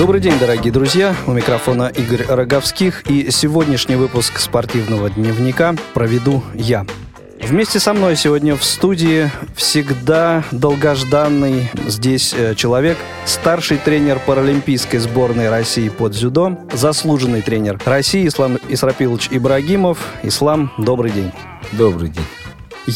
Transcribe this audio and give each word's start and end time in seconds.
Добрый 0.00 0.22
день, 0.22 0.38
дорогие 0.38 0.72
друзья. 0.72 1.14
У 1.26 1.32
микрофона 1.32 1.92
Игорь 1.94 2.24
Роговских. 2.26 3.02
И 3.10 3.30
сегодняшний 3.30 3.96
выпуск 3.96 4.38
спортивного 4.38 5.10
дневника 5.10 5.74
проведу 5.92 6.42
я. 6.54 6.86
Вместе 7.38 7.78
со 7.80 7.92
мной 7.92 8.16
сегодня 8.16 8.56
в 8.56 8.64
студии 8.64 9.30
всегда 9.54 10.42
долгожданный 10.52 11.68
здесь 11.86 12.32
э, 12.32 12.54
человек, 12.54 12.96
старший 13.26 13.76
тренер 13.76 14.20
паралимпийской 14.26 15.00
сборной 15.00 15.50
России 15.50 15.90
по 15.90 16.08
дзюдо, 16.08 16.58
заслуженный 16.72 17.42
тренер 17.42 17.78
России 17.84 18.26
Ислам 18.26 18.58
Исрапилович 18.70 19.28
Ибрагимов. 19.30 19.98
Ислам, 20.22 20.72
добрый 20.78 21.10
день. 21.10 21.30
Добрый 21.72 22.08
день. 22.08 22.39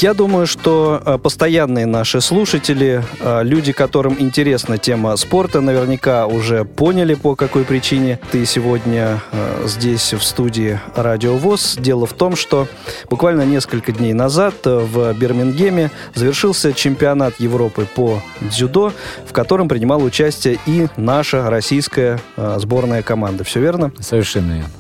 Я 0.00 0.12
думаю, 0.12 0.48
что 0.48 1.00
э, 1.04 1.18
постоянные 1.18 1.86
наши 1.86 2.20
слушатели, 2.20 3.04
э, 3.20 3.44
люди, 3.44 3.70
которым 3.70 4.16
интересна 4.18 4.76
тема 4.76 5.14
спорта, 5.14 5.60
наверняка 5.60 6.26
уже 6.26 6.64
поняли, 6.64 7.14
по 7.14 7.36
какой 7.36 7.62
причине 7.62 8.18
ты 8.32 8.44
сегодня 8.44 9.20
э, 9.30 9.66
здесь, 9.66 10.12
в 10.12 10.24
студии 10.24 10.80
Радио 10.96 11.36
ВОЗ. 11.36 11.76
Дело 11.78 12.06
в 12.06 12.12
том, 12.12 12.34
что 12.34 12.66
буквально 13.08 13.42
несколько 13.42 13.92
дней 13.92 14.14
назад 14.14 14.54
в 14.64 15.12
Бирмингеме 15.12 15.92
завершился 16.12 16.72
чемпионат 16.72 17.38
Европы 17.38 17.86
по 17.94 18.20
дзюдо, 18.40 18.92
в 19.28 19.32
котором 19.32 19.68
принимала 19.68 20.02
участие 20.02 20.58
и 20.66 20.88
наша 20.96 21.48
российская 21.48 22.18
сборная 22.36 23.02
команда. 23.02 23.44
Все 23.44 23.60
верно? 23.60 23.92
Совершенно 24.00 24.54
верно. 24.54 24.70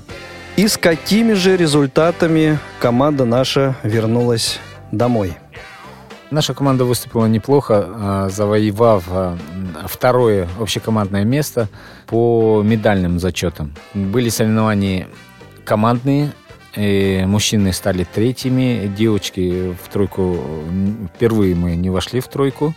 И 0.56 0.66
с 0.66 0.76
какими 0.76 1.34
же 1.34 1.56
результатами 1.56 2.58
команда 2.80 3.24
наша 3.24 3.76
вернулась 3.84 4.58
домой. 4.92 5.36
Наша 6.30 6.54
команда 6.54 6.84
выступила 6.84 7.26
неплохо, 7.26 7.84
а, 7.86 8.28
завоевав 8.28 9.04
а, 9.08 9.36
второе 9.86 10.48
общекомандное 10.58 11.24
место 11.24 11.68
по 12.06 12.62
медальным 12.64 13.18
зачетам. 13.18 13.72
Были 13.94 14.30
соревнования 14.30 15.08
командные, 15.64 16.32
и 16.76 17.22
мужчины 17.26 17.72
стали 17.72 18.04
третьими, 18.04 18.92
девочки 18.96 19.76
в 19.82 19.88
тройку, 19.88 20.38
впервые 21.14 21.54
мы 21.54 21.76
не 21.76 21.90
вошли 21.90 22.20
в 22.20 22.28
тройку. 22.28 22.74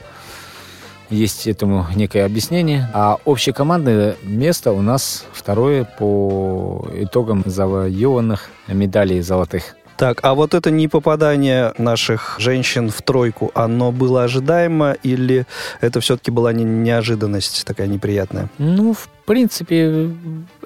Есть 1.10 1.48
этому 1.48 1.88
некое 1.96 2.26
объяснение. 2.26 2.90
А 2.94 3.18
общекомандное 3.26 4.18
место 4.24 4.72
у 4.72 4.82
нас 4.82 5.26
второе 5.32 5.86
по 5.86 6.88
итогам 6.94 7.44
завоеванных 7.46 8.50
медалей 8.68 9.22
золотых. 9.22 9.76
Так, 9.98 10.20
а 10.22 10.36
вот 10.36 10.54
это 10.54 10.70
не 10.70 10.88
попадание 10.88 11.74
наших 11.78 12.36
женщин 12.40 12.90
в 12.90 13.02
тройку, 13.02 13.52
оно 13.56 13.92
было 13.92 14.24
ожидаемо 14.24 14.96
или 15.04 15.46
это 15.82 16.00
все-таки 16.02 16.30
была 16.30 16.54
не 16.54 16.64
неожиданность 16.64 17.66
такая 17.66 17.88
неприятная? 17.88 18.50
Ну, 18.60 18.94
в 18.94 19.10
принципе... 19.26 20.10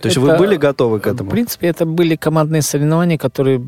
То 0.02 0.08
есть 0.08 0.18
это, 0.18 0.26
вы 0.26 0.38
были 0.38 0.58
готовы 0.58 1.00
к 1.00 1.08
этому? 1.08 1.30
В 1.30 1.32
принципе, 1.32 1.68
это 1.68 1.86
были 1.86 2.16
командные 2.16 2.62
соревнования, 2.62 3.18
которые 3.18 3.62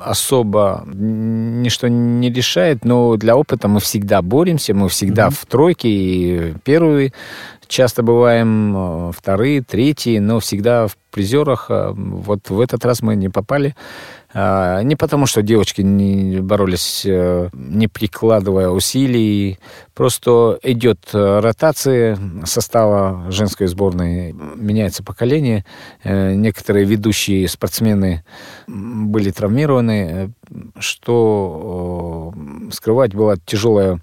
особо 0.00 0.84
ничто 0.86 1.88
не 1.88 2.30
решает, 2.30 2.84
но 2.84 3.16
для 3.16 3.34
опыта 3.36 3.66
мы 3.66 3.80
всегда 3.80 4.20
боремся, 4.20 4.74
мы 4.74 4.88
всегда 4.90 5.28
mm-hmm. 5.28 5.36
в 5.40 5.46
тройке, 5.46 5.88
и 5.88 6.54
первые 6.64 7.12
часто 7.68 8.02
бываем, 8.02 8.74
э, 8.76 9.12
вторые, 9.16 9.62
третьи, 9.62 10.18
но 10.18 10.40
всегда 10.40 10.86
в 10.86 10.96
призерах. 11.10 11.66
А 11.70 11.92
вот 11.94 12.50
в 12.50 12.60
этот 12.60 12.84
раз 12.84 13.02
мы 13.02 13.16
не 13.16 13.28
попали. 13.28 13.74
А, 14.34 14.82
не 14.82 14.94
потому, 14.94 15.26
что 15.26 15.40
девочки 15.40 15.80
не 15.80 16.40
боролись, 16.40 17.02
э, 17.06 17.48
не 17.54 17.88
прикладывая 17.88 18.68
усилий, 18.68 19.58
просто 19.94 20.58
идет 20.62 20.98
э, 21.14 21.40
ротация 21.40 22.18
состава 22.44 23.30
женской 23.30 23.68
сборной, 23.68 24.32
меняется 24.32 25.02
поколение. 25.02 25.64
Э, 26.04 26.34
некоторые 26.34 26.84
ведущие 26.84 27.48
спортсмены 27.48 28.22
были 28.66 29.30
травмированы, 29.30 30.34
что 30.78 32.34
скрывать 32.70 33.14
была 33.14 33.36
тяжелая 33.46 33.98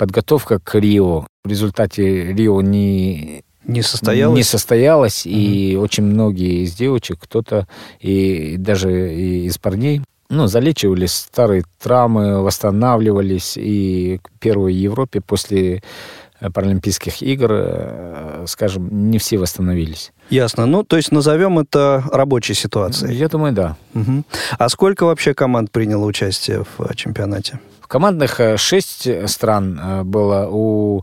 подготовка 0.00 0.58
к 0.58 0.78
Рио. 0.78 1.26
В 1.44 1.48
результате 1.50 2.32
Рио 2.32 2.62
не 2.62 3.44
не 3.66 3.82
состоялось? 3.82 4.34
Не 4.34 4.42
состоялось, 4.42 5.26
mm-hmm. 5.26 5.30
и 5.30 5.76
очень 5.76 6.04
многие 6.04 6.64
из 6.64 6.74
девочек, 6.74 7.18
кто-то, 7.20 7.68
и 8.00 8.56
даже 8.56 9.14
и 9.14 9.44
из 9.44 9.58
парней, 9.58 10.00
ну, 10.30 10.46
залечивали 10.46 11.04
старые 11.04 11.64
травмы, 11.78 12.42
восстанавливались, 12.42 13.58
и 13.58 14.20
к 14.22 14.30
первой 14.40 14.72
Европе 14.72 15.20
после 15.20 15.82
э, 16.40 16.50
Паралимпийских 16.50 17.20
игр, 17.20 17.50
э, 17.52 18.44
скажем, 18.48 19.10
не 19.10 19.18
все 19.18 19.36
восстановились. 19.36 20.12
Ясно. 20.30 20.64
Ну, 20.64 20.82
то 20.82 20.96
есть 20.96 21.12
назовем 21.12 21.58
это 21.58 22.02
рабочей 22.10 22.54
ситуацией. 22.54 23.16
Я 23.16 23.28
думаю, 23.28 23.52
да. 23.52 23.76
Угу. 23.94 24.24
А 24.58 24.68
сколько 24.70 25.04
вообще 25.04 25.34
команд 25.34 25.70
приняло 25.70 26.06
участие 26.06 26.64
в 26.64 26.90
э, 26.90 26.94
чемпионате? 26.94 27.60
Командных 27.90 28.40
шесть 28.56 29.08
стран 29.28 30.04
было 30.04 30.48
у 30.48 31.02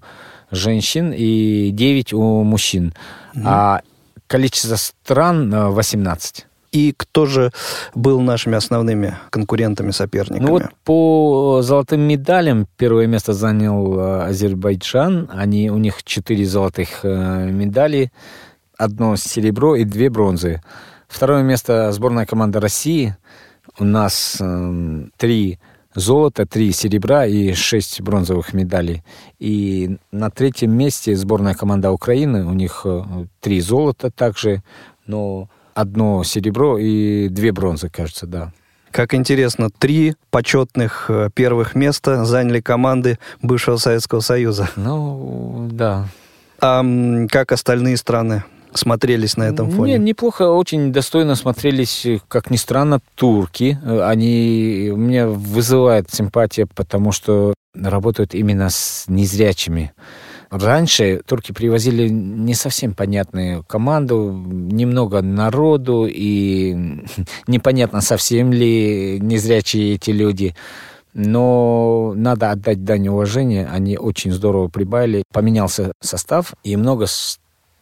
женщин 0.51 1.11
и 1.11 1.71
9 1.71 2.13
у 2.13 2.43
мужчин. 2.43 2.93
Mm-hmm. 3.35 3.41
А 3.45 3.81
количество 4.27 4.77
стран 4.77 5.73
18. 5.73 6.39
Э, 6.39 6.43
и 6.71 6.93
кто 6.95 7.25
же 7.25 7.51
был 7.95 8.19
нашими 8.21 8.55
основными 8.55 9.17
конкурентами, 9.29 9.91
соперниками? 9.91 10.45
Ну 10.45 10.51
вот 10.51 10.63
по 10.83 11.61
золотым 11.61 12.01
медалям 12.01 12.67
первое 12.77 13.07
место 13.07 13.33
занял 13.33 13.99
э, 13.99 14.23
Азербайджан. 14.27 15.29
Они, 15.33 15.69
у 15.71 15.77
них 15.77 16.03
четыре 16.03 16.45
золотых 16.45 16.99
э, 17.03 17.49
медали, 17.49 18.11
одно 18.77 19.15
серебро 19.15 19.75
и 19.75 19.85
две 19.85 20.09
бронзы. 20.09 20.61
Второе 21.07 21.41
место 21.41 21.91
сборная 21.93 22.25
команда 22.25 22.59
России. 22.59 23.15
У 23.79 23.83
нас 23.83 24.37
э, 24.39 25.05
три 25.17 25.59
золота, 25.97 26.45
три 26.45 26.71
серебра 26.71 27.25
и 27.25 27.53
шесть 27.53 28.01
бронзовых 28.01 28.53
медалей. 28.53 29.03
И 29.39 29.97
на 30.11 30.29
третьем 30.29 30.71
месте 30.71 31.15
сборная 31.15 31.55
команда 31.55 31.91
Украины, 31.91 32.45
у 32.45 32.53
них 32.53 32.81
э, 32.85 33.03
три 33.41 33.59
золота 33.61 34.11
также, 34.11 34.61
но 35.07 35.49
одно 35.73 36.23
серебро 36.23 36.77
и 36.77 37.29
две 37.29 37.51
бронзы, 37.51 37.89
кажется, 37.89 38.27
да. 38.27 38.53
Как 38.91 39.13
интересно, 39.13 39.69
три 39.69 40.15
почетных 40.29 41.09
э, 41.09 41.29
первых 41.33 41.75
места 41.75 42.25
заняли 42.25 42.61
команды 42.61 43.17
бывшего 43.41 43.77
Советского 43.77 44.19
Союза. 44.19 44.69
Ну, 44.75 45.67
да. 45.71 46.07
А 46.59 46.83
как 47.29 47.51
остальные 47.51 47.97
страны? 47.97 48.43
Смотрелись 48.77 49.35
на 49.37 49.43
этом 49.43 49.69
фоне? 49.71 49.97
Не, 49.97 50.05
неплохо, 50.05 50.43
очень 50.49 50.93
достойно 50.93 51.35
смотрелись, 51.35 52.07
как 52.27 52.49
ни 52.49 52.55
странно, 52.55 53.01
турки. 53.15 53.77
Они 53.83 54.91
меня 54.95 55.27
вызывают 55.27 56.09
симпатия, 56.11 56.67
потому 56.73 57.11
что 57.11 57.53
работают 57.75 58.33
именно 58.33 58.69
с 58.69 59.05
незрячими. 59.07 59.93
Раньше 60.49 61.21
турки 61.25 61.51
привозили 61.51 62.07
не 62.07 62.53
совсем 62.53 62.93
понятную 62.93 63.63
команду, 63.65 64.31
немного 64.31 65.21
народу, 65.21 66.07
и 66.09 67.03
непонятно, 67.47 68.01
совсем 68.01 68.53
ли 68.53 69.19
незрячие 69.19 69.95
эти 69.95 70.11
люди. 70.11 70.55
Но 71.13 72.13
надо 72.15 72.51
отдать 72.51 72.83
дань 72.83 73.07
уважения, 73.07 73.67
они 73.71 73.97
очень 73.97 74.31
здорово 74.31 74.67
прибавили. 74.67 75.23
Поменялся 75.33 75.91
состав, 75.99 76.53
и 76.63 76.75
много 76.75 77.07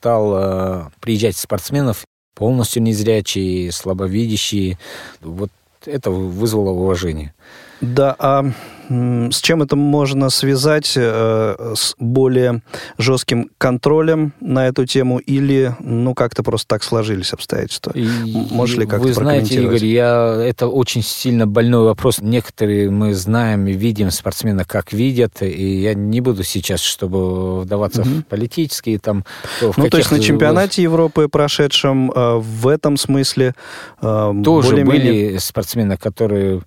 стал 0.06 0.34
э, 0.36 0.84
приезжать 1.00 1.36
спортсменов 1.36 2.06
полностью 2.36 2.84
незрячие, 2.84 3.72
слабовидящие. 3.72 4.78
Вот 5.20 5.50
это 5.84 6.12
вызвало 6.12 6.70
уважение. 6.70 7.34
Да, 7.82 8.16
а 8.20 8.46
с 8.90 9.42
чем 9.42 9.64
это 9.64 9.76
можно 9.76 10.30
связать? 10.30 10.94
Э, 10.96 11.74
с 11.76 11.96
более 12.00 12.62
жестким 12.98 13.50
контролем 13.58 14.34
на 14.40 14.68
эту 14.68 14.86
тему 14.86 15.20
или, 15.20 15.76
ну, 15.80 16.14
как-то 16.14 16.44
просто 16.44 16.68
так 16.68 16.84
сложились 16.84 17.34
обстоятельства? 17.34 17.92
И, 17.96 18.08
Можешь 18.52 18.78
ли 18.78 18.86
как-то 18.86 19.08
Вы 19.08 19.14
знаете, 19.14 19.64
Игорь, 19.64 19.86
я, 19.86 20.36
это 20.42 20.68
очень 20.68 21.02
сильно 21.02 21.48
больной 21.48 21.86
вопрос. 21.86 22.20
Некоторые 22.22 22.90
мы 22.90 23.14
знаем 23.14 23.68
и 23.68 23.74
видим 23.74 24.12
спортсмена, 24.12 24.66
как 24.66 24.94
видят, 24.94 25.42
и 25.42 25.82
я 25.82 25.94
не 25.94 26.22
буду 26.22 26.44
сейчас, 26.44 26.82
чтобы 26.82 27.62
вдаваться 27.62 28.02
угу. 28.02 28.10
в 28.10 28.26
политические 28.26 29.00
там... 29.00 29.26
ну, 29.62 29.90
то 29.90 29.98
есть 29.98 30.12
на 30.12 30.20
чемпионате 30.20 30.84
Европы 30.84 31.28
прошедшем 31.28 32.12
э, 32.12 32.38
в 32.38 32.68
этом 32.68 32.98
смысле 32.98 33.56
э, 34.02 34.34
Тоже 34.44 34.84
были 34.84 35.38
спортсмены, 35.38 35.98
которые 35.98 36.62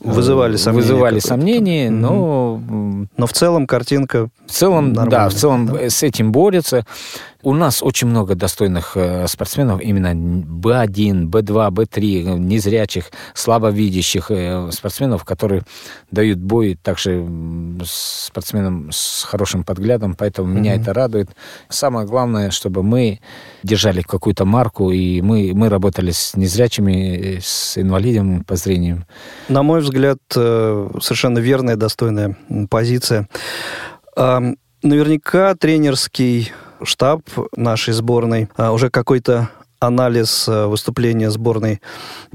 вызывали 0.00 0.56
сомнения. 0.56 0.82
Вызывали 0.82 1.18
сомнения, 1.18 1.63
но... 1.90 2.60
Но 3.16 3.26
в 3.26 3.32
целом 3.32 3.66
картинка 3.66 4.28
В 4.46 4.50
целом, 4.50 4.92
нормальная, 4.92 5.10
да, 5.10 5.28
в 5.28 5.34
целом 5.34 5.66
да? 5.66 5.90
с 5.90 6.02
этим 6.02 6.32
борются. 6.32 6.86
У 7.44 7.52
нас 7.52 7.82
очень 7.82 8.08
много 8.08 8.34
достойных 8.34 8.96
э, 8.96 9.26
спортсменов, 9.28 9.80
именно 9.82 10.14
Б1, 10.14 11.26
Б2, 11.26 11.70
Б3, 11.70 12.38
незрячих, 12.38 13.10
слабовидящих 13.34 14.30
э, 14.30 14.70
спортсменов, 14.72 15.24
которые 15.24 15.62
дают 16.10 16.38
бой 16.38 16.78
также 16.82 17.26
спортсменам 17.84 18.90
с 18.90 19.24
хорошим 19.24 19.62
подглядом, 19.62 20.14
поэтому 20.14 20.48
mm-hmm. 20.48 20.58
меня 20.58 20.74
это 20.74 20.94
радует. 20.94 21.28
Самое 21.68 22.06
главное, 22.06 22.50
чтобы 22.50 22.82
мы 22.82 23.20
держали 23.62 24.00
какую-то 24.00 24.46
марку, 24.46 24.90
и 24.90 25.20
мы, 25.20 25.52
мы 25.54 25.68
работали 25.68 26.12
с 26.12 26.34
незрячими, 26.36 27.40
с 27.42 27.76
инвалидами 27.76 28.42
по 28.42 28.56
зрению. 28.56 29.06
На 29.48 29.62
мой 29.62 29.80
взгляд, 29.80 30.18
э, 30.34 30.88
совершенно 31.00 31.38
верная, 31.38 31.76
достойная 31.76 32.36
позиция. 32.70 33.28
Наверняка 34.16 35.54
тренерский 35.54 36.52
штаб 36.84 37.22
нашей 37.56 37.94
сборной 37.94 38.48
а, 38.56 38.72
уже 38.72 38.90
какой-то 38.90 39.50
анализ 39.84 40.48
э, 40.48 40.66
выступления 40.66 41.30
сборной 41.30 41.80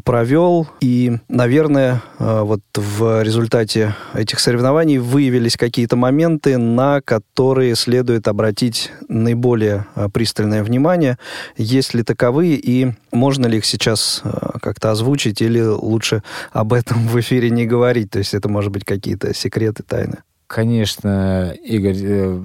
провел. 0.04 0.68
И, 0.81 1.18
наверное, 1.28 2.01
э, 2.18 2.42
вот 2.42 2.62
в 2.75 3.22
результате 3.24 3.96
этих 4.13 4.40
соревнований 4.40 4.98
выявились 4.98 5.57
какие-то 5.57 5.96
моменты, 5.96 6.57
на 6.57 7.01
которые 7.01 7.75
следует 7.75 8.28
обратить 8.28 8.92
наиболее 9.07 9.86
э, 9.96 10.07
пристальное 10.10 10.63
внимание. 10.63 11.18
Есть 11.57 11.94
ли 11.94 12.04
таковые 12.04 12.56
и 12.56 12.94
можно 13.12 13.48
ли 13.48 13.57
их 13.57 13.66
сейчас 13.66 14.22
как-то 14.62 14.92
озвучить 14.92 15.42
или 15.42 15.62
лучше 15.62 16.24
об 16.52 16.74
этом 16.74 17.07
в 17.07 17.19
эфире 17.19 17.50
не 17.50 17.66
говорить? 17.66 18.12
То 18.12 18.19
есть 18.19 18.34
это, 18.34 18.50
может 18.50 18.72
быть, 18.72 18.86
какие-то 18.86 19.34
секреты, 19.34 19.84
тайны? 19.84 20.19
Конечно, 20.48 21.54
Игорь, 21.63 22.40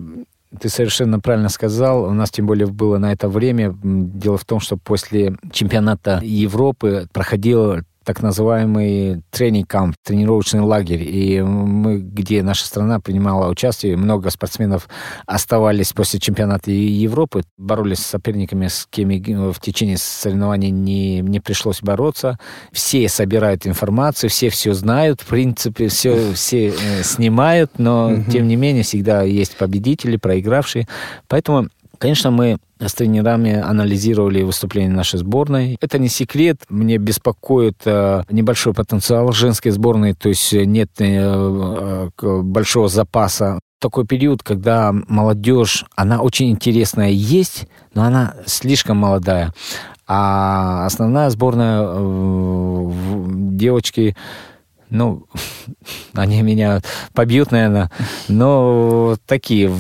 ты 0.61 0.69
совершенно 0.69 1.21
правильно 1.21 1.49
сказал. 1.49 2.05
У 2.05 2.13
нас 2.13 2.31
тем 2.31 2.47
более 2.47 2.67
было 2.67 2.99
на 2.99 3.13
это 3.13 3.29
время. 3.29 3.75
Дело 3.83 4.39
в 4.39 4.45
том, 4.45 4.61
что 4.61 4.77
после 4.77 5.37
чемпионата 5.53 6.21
Европы 6.23 7.09
проходил 7.13 7.83
так 8.05 8.23
называемый 8.23 9.23
тренинг-камп, 9.31 9.97
тренировочный 10.05 10.61
лагерь. 10.61 11.03
И 11.03 11.41
мы, 11.43 11.99
где 11.99 12.43
наша 12.43 12.67
страна 12.67 13.01
принимала 13.01 13.51
участие, 13.51 13.97
много 13.97 14.31
спортсменов 14.31 14.89
оставались 15.27 15.93
после 15.93 16.21
чемпионата 16.21 16.71
Европы, 16.71 17.43
боролись 17.57 17.99
с 17.99 18.07
соперниками, 18.07 18.69
с 18.69 18.87
кем 18.91 19.11
в 19.53 19.61
течение 19.61 19.97
соревнований 19.99 20.71
не, 20.71 21.21
не 21.21 21.41
пришлось 21.41 21.81
бороться. 21.81 22.39
Все 22.73 23.09
собирают 23.09 23.67
информацию, 23.67 24.31
все 24.31 24.49
все 24.49 24.75
знают, 24.75 25.21
в 25.21 25.27
принципе, 25.27 25.89
все, 25.89 26.33
все 26.33 26.69
э, 26.69 27.03
снимают, 27.03 27.79
но, 27.79 28.23
тем 28.31 28.49
не 28.49 28.57
менее, 28.57 28.83
всегда 28.83 29.23
есть 29.23 29.57
победители, 29.57 30.17
проигравшие. 30.17 30.87
Поэтому 31.29 31.69
Конечно, 31.99 32.31
мы 32.31 32.59
с 32.79 32.95
тренерами 32.95 33.55
анализировали 33.55 34.43
выступления 34.43 34.93
нашей 34.93 35.19
сборной. 35.19 35.77
Это 35.81 35.99
не 35.99 36.09
секрет. 36.09 36.63
Мне 36.69 36.99
беспокоит 36.99 37.81
э, 37.85 38.23
небольшой 38.31 38.75
потенциал 38.75 39.33
женской 39.33 39.71
сборной, 39.71 40.15
то 40.15 40.29
есть 40.29 40.53
нет 40.53 40.91
э, 40.99 42.11
э, 42.21 42.41
большого 42.43 42.89
запаса. 42.89 43.59
Такой 43.81 44.07
период, 44.07 44.43
когда 44.43 44.93
молодежь, 44.93 45.85
она 45.95 46.21
очень 46.21 46.51
интересная 46.51 47.11
есть, 47.11 47.67
но 47.95 48.05
она 48.05 48.35
слишком 48.47 48.99
молодая. 48.99 49.53
А 50.07 50.85
основная 50.87 51.31
сборная 51.31 51.87
девочки 53.57 54.17
ну, 54.91 55.27
они 56.15 56.43
меня 56.43 56.81
побьют, 57.13 57.51
наверное, 57.51 57.91
но 58.29 59.17
такие, 59.27 59.73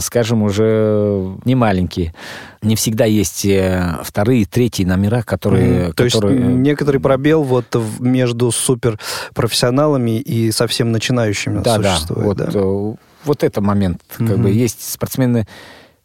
скажем, 0.00 0.42
уже 0.42 1.36
не 1.44 1.54
маленькие. 1.54 2.14
Не 2.62 2.76
всегда 2.76 3.06
есть 3.06 3.44
э, 3.46 3.98
вторые, 4.02 4.44
третьи 4.44 4.84
номера, 4.84 5.22
которые... 5.22 5.88
Mm, 5.88 5.92
то 5.94 6.04
которые... 6.04 6.40
есть 6.40 6.56
некоторый 6.58 6.98
пробел 6.98 7.42
вот 7.42 7.74
между 7.98 8.50
суперпрофессионалами 8.52 10.20
и 10.20 10.50
совсем 10.52 10.92
начинающими 10.92 11.60
да, 11.62 11.76
существует. 11.76 12.36
Да, 12.36 12.44
вот, 12.44 12.52
да, 12.52 12.60
вот, 12.60 12.96
вот 13.24 13.44
это 13.44 13.60
момент. 13.62 14.02
Как 14.08 14.20
mm-hmm. 14.20 14.36
бы 14.36 14.50
есть 14.50 14.92
спортсмены 14.92 15.46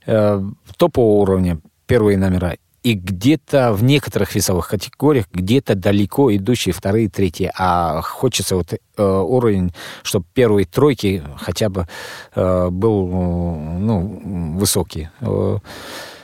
э, 0.06 0.42
топового 0.78 1.22
уровня, 1.22 1.60
первые 1.88 2.18
номера, 2.18 2.56
и 2.86 2.94
где-то 2.94 3.74
в 3.74 3.84
некоторых 3.84 4.36
весовых 4.36 4.68
категориях 4.68 5.26
где-то 5.34 5.74
далеко 5.74 6.34
идущие 6.36 6.72
вторые, 6.72 7.10
третьи, 7.10 7.52
а 7.58 8.02
хочется 8.04 8.56
вот 8.56 8.74
э, 8.74 9.04
уровень, 9.04 9.74
чтобы 10.04 10.28
первые 10.36 10.68
тройки 10.68 11.24
хотя 11.36 11.70
бы 11.70 11.88
э, 12.36 12.70
был 12.70 13.08
ну, 13.08 14.54
высокий. 14.60 15.10
Э, 15.22 15.58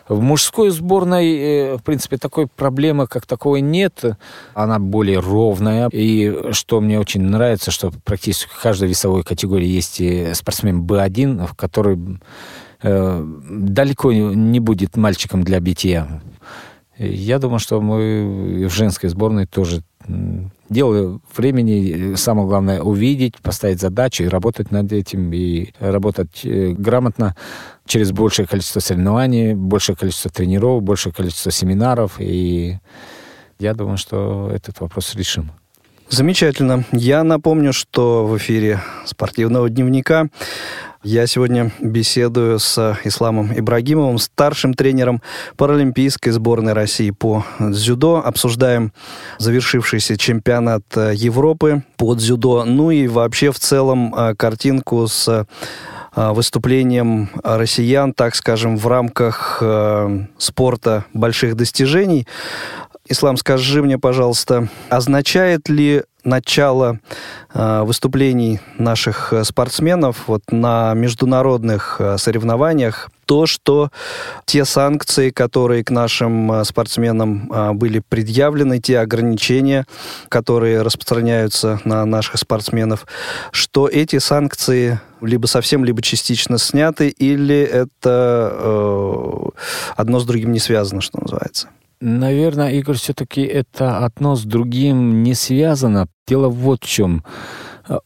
в 0.07 0.21
мужской 0.21 0.69
сборной, 0.69 1.35
э, 1.35 1.77
в 1.77 1.81
принципе, 1.81 2.17
такой 2.17 2.45
проблемы 2.45 3.07
как 3.07 3.25
таковой 3.25 3.61
нет. 3.61 4.03
Она 4.53 4.77
более 4.77 5.17
ровная. 5.17 5.89
И 5.91 6.51
что 6.51 6.79
мне 6.79 6.99
очень 6.99 7.23
нравится, 7.23 7.71
что 7.71 7.91
практически 8.03 8.51
в 8.53 8.61
каждой 8.61 8.87
весовой 8.87 9.23
категории 9.23 9.65
есть 9.65 9.99
спортсмен 10.37 10.83
Б1, 10.83 11.47
в 11.47 11.55
который 11.55 11.97
э, 12.81 13.23
далеко 13.49 14.11
не 14.11 14.59
будет 14.59 14.97
мальчиком 14.97 15.43
для 15.43 15.59
битья. 15.59 16.21
Я 16.97 17.39
думаю, 17.39 17.59
что 17.59 17.81
мы 17.81 18.67
в 18.67 18.73
женской 18.73 19.09
сборной 19.09 19.47
тоже 19.47 19.81
дело 20.69 21.19
времени, 21.35 22.15
самое 22.15 22.47
главное 22.47 22.81
увидеть, 22.81 23.37
поставить 23.41 23.81
задачу 23.81 24.23
и 24.23 24.27
работать 24.27 24.71
над 24.71 24.91
этим, 24.91 25.31
и 25.33 25.71
работать 25.79 26.41
э, 26.43 26.71
грамотно 26.71 27.35
через 27.85 28.11
большее 28.11 28.47
количество 28.47 28.79
соревнований, 28.79 29.53
большее 29.53 29.95
количество 29.95 30.31
тренировок, 30.31 30.83
большее 30.83 31.13
количество 31.13 31.51
семинаров. 31.51 32.15
И 32.19 32.77
я 33.59 33.73
думаю, 33.73 33.97
что 33.97 34.49
этот 34.53 34.79
вопрос 34.79 35.13
решим. 35.15 35.51
Замечательно. 36.09 36.83
Я 36.91 37.23
напомню, 37.23 37.73
что 37.73 38.25
в 38.25 38.37
эфире 38.37 38.79
спортивного 39.05 39.69
дневника 39.69 40.27
я 41.03 41.25
сегодня 41.25 41.71
беседую 41.79 42.59
с 42.59 42.97
Исламом 43.03 43.51
Ибрагимовым, 43.57 44.19
старшим 44.19 44.73
тренером 44.73 45.21
паралимпийской 45.57 46.31
сборной 46.31 46.73
России 46.73 47.09
по 47.09 47.43
дзюдо. 47.59 48.21
Обсуждаем 48.23 48.93
завершившийся 49.39 50.17
чемпионат 50.17 50.83
Европы 50.95 51.83
по 51.97 52.13
дзюдо, 52.13 52.65
ну 52.65 52.91
и 52.91 53.07
вообще 53.07 53.51
в 53.51 53.59
целом 53.59 54.13
а, 54.15 54.35
картинку 54.35 55.07
с 55.07 55.47
а, 56.13 56.33
выступлением 56.33 57.29
россиян, 57.43 58.13
так 58.13 58.35
скажем, 58.35 58.77
в 58.77 58.85
рамках 58.85 59.59
э, 59.61 60.25
спорта 60.37 61.05
больших 61.13 61.55
достижений. 61.55 62.27
Ислам, 63.07 63.37
скажи 63.37 63.81
мне, 63.81 63.97
пожалуйста, 63.97 64.69
означает 64.89 65.67
ли 65.67 66.03
начало 66.23 66.99
э, 67.53 67.81
выступлений 67.83 68.59
наших 68.77 69.33
э, 69.33 69.43
спортсменов 69.43 70.27
вот 70.27 70.43
на 70.51 70.93
международных 70.93 71.97
э, 71.99 72.17
соревнованиях 72.17 73.09
то, 73.25 73.45
что 73.45 73.91
те 74.45 74.65
санкции, 74.65 75.29
которые 75.29 75.85
к 75.85 75.89
нашим 75.89 76.51
э, 76.51 76.65
спортсменам 76.65 77.49
э, 77.49 77.71
были 77.71 77.99
предъявлены, 77.99 78.79
те 78.79 78.99
ограничения, 78.99 79.85
которые 80.27 80.81
распространяются 80.81 81.79
на 81.85 82.05
наших 82.05 82.37
спортсменов, 82.37 83.05
что 83.51 83.87
эти 83.87 84.19
санкции 84.19 84.99
либо 85.21 85.45
совсем, 85.45 85.85
либо 85.85 86.01
частично 86.01 86.57
сняты, 86.57 87.07
или 87.07 87.61
это 87.61 88.51
э, 88.53 89.49
одно 89.95 90.19
с 90.19 90.25
другим 90.25 90.51
не 90.51 90.59
связано, 90.59 90.99
что 90.99 91.21
называется? 91.21 91.69
Наверное, 92.01 92.71
Игорь, 92.71 92.95
все-таки 92.95 93.43
это 93.43 93.99
одно 93.99 94.35
с 94.35 94.43
другим 94.43 95.21
не 95.21 95.35
связано. 95.35 96.07
Дело 96.27 96.49
вот 96.49 96.83
в 96.83 96.87
чем. 96.87 97.23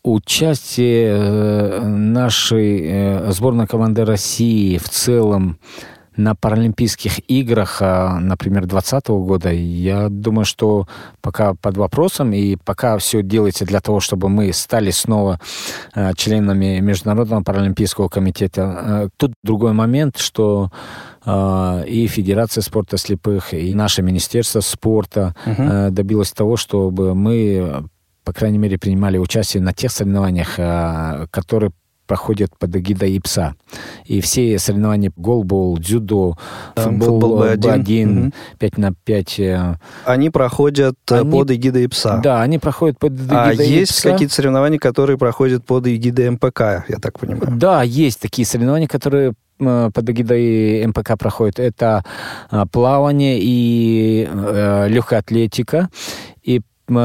Участие 0.04 1.16
э, 1.18 1.88
нашей 1.88 2.82
э, 2.84 3.32
сборной 3.32 3.68
команды 3.68 4.04
России 4.04 4.78
в 4.78 4.90
целом 4.90 5.60
на 6.18 6.36
Паралимпийских 6.36 7.30
играх, 7.30 7.78
а, 7.82 8.20
например, 8.20 8.66
2020 8.66 9.08
года, 9.10 9.52
я 9.52 10.08
думаю, 10.10 10.46
что 10.46 10.88
пока 11.22 11.54
под 11.54 11.78
вопросом, 11.78 12.34
и 12.34 12.56
пока 12.56 12.98
все 12.98 13.22
делается 13.22 13.66
для 13.66 13.82
того, 13.82 14.00
чтобы 14.00 14.30
мы 14.30 14.52
стали 14.54 14.92
снова 14.92 15.42
членами 16.16 16.80
Международного 16.80 17.44
Паралимпийского 17.44 18.08
комитета. 18.08 19.10
Тут 19.18 19.34
другой 19.44 19.74
момент, 19.74 20.18
что 20.18 20.72
и 21.26 22.08
Федерация 22.08 22.62
спорта 22.62 22.98
слепых, 22.98 23.54
и 23.54 23.74
наше 23.74 24.02
Министерство 24.02 24.60
спорта 24.60 25.36
угу. 25.46 25.92
добилось 25.92 26.32
того, 26.32 26.58
чтобы 26.58 27.16
мы 27.16 27.86
по 28.24 28.34
крайней 28.34 28.58
мере, 28.58 28.80
принимали 28.80 29.20
участие 29.20 29.62
на 29.62 29.72
тех 29.72 29.92
соревнованиях, 29.92 30.56
которые 31.30 31.72
проходят 32.06 32.58
под 32.58 32.76
эгидой 32.76 33.16
ИПСа. 33.18 33.56
И 34.06 34.22
все 34.22 34.58
соревнования 34.60 35.12
голбол, 35.16 35.78
дзюдо, 35.78 36.38
футбол, 36.76 37.08
футбол 37.08 37.44
Б1, 37.44 38.34
5 38.60 38.78
на 38.78 38.94
5. 38.94 39.40
Э, 39.40 39.76
они 40.06 40.30
проходят 40.30 40.96
э, 41.10 41.20
они, 41.20 41.32
под 41.32 41.52
эгидой 41.52 41.86
ИПСа. 41.86 42.20
Да, 42.24 42.42
они 42.42 42.60
проходят 42.60 43.00
под 43.00 43.14
эгидой 43.14 43.38
А 43.38 43.54
есть 43.54 44.02
какие-то 44.02 44.34
соревнования, 44.34 44.80
которые 44.80 45.18
проходят 45.18 45.66
под 45.66 45.88
эгидой 45.88 46.30
МПК, 46.30 46.86
я 46.88 46.98
так 47.02 47.20
понимаю? 47.20 47.58
Да, 47.58 47.82
есть 47.84 48.22
такие 48.22 48.46
соревнования, 48.46 48.88
которые 48.88 49.34
под 49.58 50.10
эгидой 50.10 50.86
МПК 50.88 51.18
проходит. 51.18 51.60
Это 51.60 52.04
плавание 52.72 53.40
и 53.40 54.28
легкая 54.90 55.20
атлетика. 55.20 55.90
И 56.44 56.62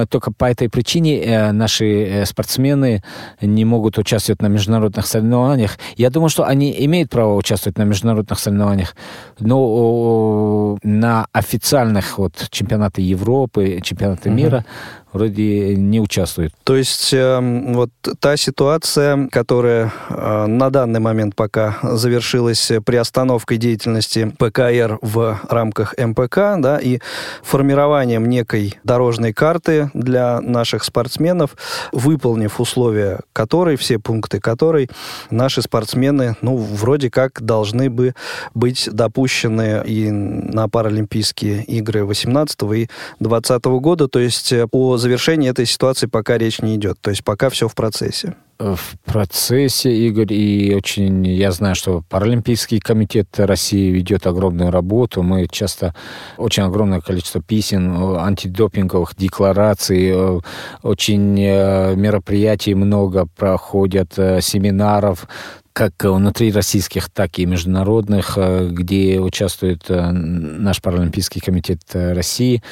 только 0.09 0.33
по 0.33 0.45
этой 0.45 0.69
причине 0.69 1.23
э, 1.23 1.53
наши 1.53 1.87
э, 1.87 2.27
спортсмены 2.27 3.03
не 3.41 3.65
могут 3.65 3.99
участвовать 3.99 4.43
на 4.43 4.49
международных 4.49 5.07
соревнованиях. 5.07 5.79
Я 5.97 6.11
думаю, 6.11 6.29
что 6.29 6.45
они 6.45 6.75
имеют 6.85 7.11
право 7.11 7.35
участвовать 7.35 7.79
на 7.79 7.85
международных 7.85 8.39
соревнованиях, 8.39 8.95
но 9.39 10.77
на 10.83 11.27
официальных 11.33 12.19
вот 12.19 12.49
чемпионаты 12.51 13.01
Европы, 13.01 13.81
чемпионаты 13.83 14.29
mm-hmm. 14.29 14.35
мира 14.35 14.65
вроде 15.13 15.77
не 15.77 16.01
участвует. 16.01 16.53
То 16.65 16.77
есть 16.77 17.13
э, 17.13 17.41
вот 17.75 17.91
та 18.21 18.37
ситуация, 18.37 19.29
которая 19.29 19.93
э, 20.09 20.47
на 20.47 20.71
данный 20.71 21.01
момент 21.01 21.35
пока 21.35 21.79
завершилась 21.83 22.71
приостановкой 22.85 23.57
деятельности 23.57 24.35
ПКР 24.39 24.99
в 25.03 25.41
рамках 25.49 25.95
МПК, 25.99 26.57
да, 26.59 26.79
и 26.79 27.01
формированием 27.43 28.29
некой 28.29 28.79
дорожной 28.85 29.33
карты 29.33 29.91
для 29.95 30.41
наших 30.41 30.85
спортсменов, 30.85 31.57
выполнив 31.93 32.61
условия 32.61 33.21
которой, 33.33 33.77
все 33.77 33.99
пункты 33.99 34.41
которой, 34.41 34.89
наши 35.31 35.63
спортсмены, 35.63 36.37
ну, 36.43 36.57
вроде 36.57 37.11
как 37.11 37.43
должны 37.43 37.91
бы 37.91 38.15
быть 38.55 38.89
допущены 38.91 39.83
и 39.85 40.11
на 40.11 40.69
Паралимпийские 40.69 41.65
игры 41.65 42.05
18 42.05 42.63
и 42.75 42.89
20 43.19 43.65
года, 43.65 44.09
то 44.09 44.19
есть 44.19 44.53
э, 44.53 44.67
о 44.71 45.00
завершении 45.01 45.51
этой 45.51 45.67
ситуации 45.67 46.07
пока 46.07 46.39
речь 46.39 46.61
не 46.61 46.77
идет. 46.77 47.01
То 47.01 47.11
есть 47.11 47.25
пока 47.25 47.51
все 47.51 47.67
в 47.69 47.75
процессе. 47.75 48.37
В 48.61 48.99
процессе, 49.07 49.91
Игорь, 49.91 50.35
и 50.35 50.75
очень 50.75 51.27
я 51.27 51.51
знаю, 51.51 51.75
что 51.75 52.05
Паралимпийский 52.11 52.79
комитет 52.79 53.29
России 53.39 53.91
ведет 53.91 54.27
огромную 54.27 54.71
работу. 54.71 55.23
Мы 55.23 55.49
часто 55.51 55.95
очень 56.37 56.65
огромное 56.65 57.01
количество 57.01 57.41
писем, 57.41 58.19
антидопинговых 58.19 59.17
деклараций, 59.17 60.11
э, 60.13 60.41
очень 60.83 61.41
э, 61.41 61.95
мероприятий 61.97 62.75
много 62.75 63.27
проходят, 63.35 64.19
э, 64.19 64.43
семинаров 64.43 65.27
как 65.73 65.93
внутри 66.03 66.51
российских, 66.53 67.09
так 67.11 67.39
и 67.39 67.47
международных, 67.47 68.35
э, 68.37 68.69
где 68.71 69.21
участвует 69.21 69.85
э, 69.89 70.11
наш 70.11 70.83
Паралимпийский 70.83 71.41
комитет 71.41 71.81
э, 71.93 72.13
России. 72.13 72.63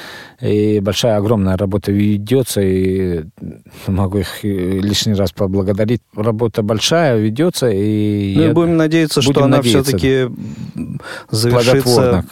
И 0.41 0.81
большая, 0.81 1.17
огромная 1.17 1.57
работа 1.57 1.93
ведется, 1.93 2.61
и 2.61 3.25
могу 3.87 4.19
их 4.19 4.43
лишний 4.43 5.15
раз 5.15 5.33
поблагодарить. 5.33 6.03
Работа 6.15 6.63
большая 6.63 7.19
ведется, 7.19 7.69
и 7.71 8.35
ну, 8.37 8.51
и 8.51 8.53
будем 8.53 8.77
надеяться, 8.77 9.21
будем 9.21 9.33
что 9.33 9.45
она 9.45 9.63
все-таки 9.63 10.29
завершится 11.31 12.25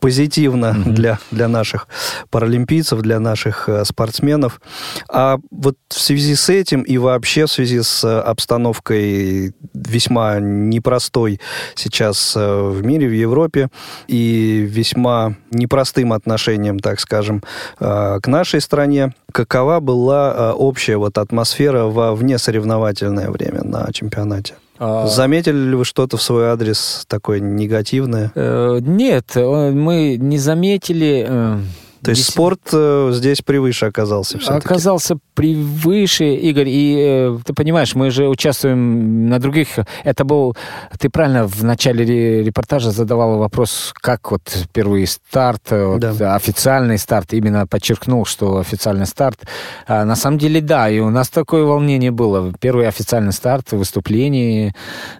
позитивно 0.00 0.70
угу. 0.70 0.90
для, 0.90 1.18
для 1.30 1.48
наших 1.48 1.88
паралимпийцев, 2.30 3.00
для 3.00 3.20
наших 3.20 3.68
спортсменов. 3.84 4.60
А 5.08 5.38
вот 5.50 5.76
в 5.88 6.00
связи 6.00 6.34
с 6.34 6.48
этим 6.48 6.82
и 6.82 6.98
вообще 6.98 7.46
в 7.46 7.50
связи 7.50 7.82
с 7.82 8.04
обстановкой 8.20 9.54
весьма 9.72 10.38
непростой 10.40 11.40
сейчас 11.74 12.34
э, 12.36 12.70
в 12.70 12.84
мире, 12.84 13.08
в 13.08 13.12
Европе, 13.12 13.68
и 14.08 14.66
весьма 14.68 15.34
непростым 15.50 16.12
отношением, 16.12 16.78
так 16.78 17.00
скажем, 17.00 17.42
э, 17.80 18.18
к 18.22 18.26
нашей 18.26 18.60
стране. 18.60 19.14
Какова 19.32 19.80
была 19.80 20.34
э, 20.34 20.50
общая 20.52 20.96
вот 20.96 21.18
атмосфера 21.18 21.84
во 21.84 22.14
внесоревновательное 22.14 23.30
время 23.30 23.62
на 23.64 23.92
чемпионате? 23.92 24.54
А. 24.78 25.06
Заметили 25.06 25.56
ли 25.56 25.74
вы 25.74 25.84
что-то 25.84 26.16
в 26.16 26.22
свой 26.22 26.46
адрес 26.46 27.04
такое 27.08 27.40
негативное? 27.40 28.32
Нет, 28.34 29.30
мы 29.34 30.16
не 30.20 30.38
заметили. 30.38 31.60
То 32.04 32.10
есть 32.10 32.26
спорт 32.26 32.60
э, 32.72 33.10
здесь 33.12 33.40
превыше 33.40 33.86
оказался 33.86 34.38
все-таки? 34.38 34.66
Оказался 34.66 35.18
превыше, 35.34 36.34
Игорь. 36.34 36.68
И 36.68 36.96
э, 36.98 37.38
ты 37.44 37.54
понимаешь, 37.54 37.94
мы 37.94 38.10
же 38.10 38.28
участвуем 38.28 39.28
на 39.28 39.38
других... 39.38 39.78
Это 40.04 40.24
был... 40.24 40.54
Ты 40.98 41.08
правильно 41.08 41.46
в 41.46 41.64
начале 41.64 42.42
репортажа 42.44 42.90
задавал 42.90 43.38
вопрос, 43.38 43.92
как 43.94 44.30
вот 44.30 44.42
первый 44.72 45.06
старт, 45.06 45.62
э, 45.70 45.86
вот, 45.86 46.00
да. 46.00 46.34
официальный 46.34 46.98
старт, 46.98 47.32
именно 47.32 47.66
подчеркнул, 47.66 48.26
что 48.26 48.58
официальный 48.58 49.06
старт. 49.06 49.40
А, 49.86 50.04
на 50.04 50.14
самом 50.14 50.38
деле, 50.38 50.60
да, 50.60 50.90
и 50.90 51.00
у 51.00 51.08
нас 51.08 51.30
такое 51.30 51.64
волнение 51.64 52.10
было. 52.10 52.52
Первый 52.60 52.86
официальный 52.86 53.32
старт, 53.32 53.72
выступление 53.72 54.74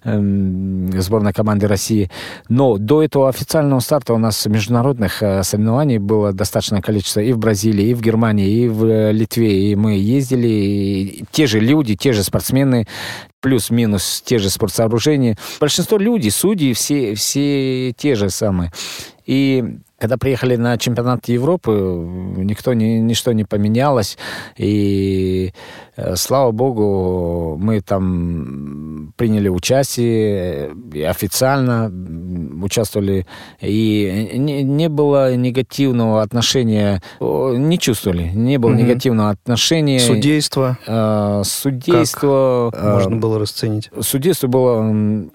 э, 0.04 1.00
сборной 1.00 1.32
команды 1.32 1.66
России. 1.66 2.10
Но 2.50 2.76
до 2.76 3.02
этого 3.02 3.30
официального 3.30 3.80
старта 3.80 4.12
у 4.12 4.18
нас 4.18 4.44
международных 4.44 5.22
э, 5.22 5.42
соревнований 5.42 5.96
было 5.96 6.32
достаточно 6.34 6.73
достаточное 6.74 6.82
количество 6.82 7.20
и 7.20 7.32
в 7.32 7.38
Бразилии, 7.38 7.88
и 7.88 7.94
в 7.94 8.00
Германии, 8.00 8.64
и 8.64 8.68
в 8.68 8.84
э, 8.84 9.12
Литве. 9.12 9.70
И 9.70 9.76
мы 9.76 9.96
ездили, 9.96 10.48
и 10.48 11.24
те 11.30 11.46
же 11.46 11.60
люди, 11.60 11.96
те 11.96 12.12
же 12.12 12.22
спортсмены, 12.22 12.86
плюс-минус 13.40 14.22
те 14.24 14.38
же 14.38 14.50
спортсооружения. 14.50 15.36
Большинство 15.60 15.98
людей, 15.98 16.30
судьи, 16.30 16.72
все, 16.72 17.14
все 17.14 17.92
те 17.92 18.14
же 18.14 18.30
самые. 18.30 18.72
И 19.26 19.64
когда 19.98 20.18
приехали 20.18 20.56
на 20.56 20.76
чемпионат 20.76 21.28
Европы, 21.28 21.70
никто, 21.70 22.74
ни, 22.74 22.98
ничто 23.00 23.32
не 23.32 23.44
поменялось. 23.44 24.18
И 24.58 25.52
э, 25.96 26.16
слава 26.16 26.50
богу, 26.52 27.56
мы 27.58 27.80
там 27.80 29.12
приняли 29.16 29.48
участие 29.48 30.74
и 30.92 31.02
официально 31.02 31.90
участвовали. 32.64 33.26
И 33.60 34.32
не, 34.34 34.62
не 34.62 34.88
было 34.88 35.34
негативного 35.36 36.22
отношения, 36.22 37.02
не 37.20 37.78
чувствовали, 37.78 38.30
не 38.34 38.58
было 38.58 38.70
угу. 38.70 38.78
негативного 38.78 39.30
отношения. 39.30 40.00
Судейство? 40.00 40.78
Э, 40.86 41.42
судейство. 41.44 42.70
Как 42.72 42.82
можно 42.82 43.16
было 43.16 43.38
расценить? 43.38 43.90
Судейство 44.00 44.48
было 44.48 44.82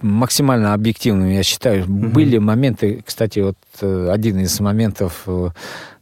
максимально 0.01 0.74
объективным, 0.74 1.29
я 1.29 1.43
считаю. 1.43 1.83
Угу. 1.83 2.09
Были 2.09 2.38
моменты, 2.38 3.03
кстати, 3.05 3.39
вот 3.39 3.57
э, 3.81 4.09
один 4.12 4.39
из 4.39 4.59
моментов 4.59 5.24
э, 5.27 5.50